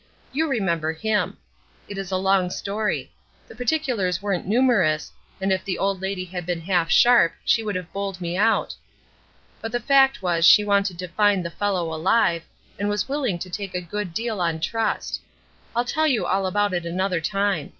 You 0.31 0.49
remember 0.49 0.93
him. 0.93 1.37
It 1.87 1.95
is 1.99 2.09
a 2.11 2.17
long 2.17 2.49
story. 2.49 3.11
The 3.47 3.53
particulars 3.53 4.19
weren't 4.19 4.47
numerous, 4.47 5.11
and 5.39 5.51
if 5.53 5.63
the 5.63 5.77
old 5.77 6.01
lady 6.01 6.25
had 6.25 6.43
been 6.43 6.61
half 6.61 6.89
sharp 6.89 7.33
she 7.45 7.61
would 7.61 7.75
have 7.75 7.93
bowled 7.93 8.19
me 8.19 8.35
out. 8.35 8.73
But 9.61 9.71
the 9.71 9.79
fact 9.79 10.23
was 10.23 10.43
she 10.43 10.63
wanted 10.63 10.97
to 10.97 11.07
find 11.07 11.45
the 11.45 11.51
fellow 11.51 11.93
alive, 11.93 12.41
and 12.79 12.89
was 12.89 13.07
willing 13.07 13.37
to 13.45 13.49
take 13.51 13.75
a 13.75 13.79
good 13.79 14.11
deal 14.11 14.41
on 14.41 14.59
trust. 14.59 15.21
I'll 15.75 15.85
tell 15.85 16.07
you 16.07 16.25
all 16.25 16.47
about 16.47 16.73
it 16.73 16.83
another 16.83 17.21
time. 17.21 17.69